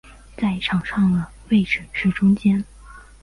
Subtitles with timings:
[0.35, 2.65] 在场上的位置是中坚。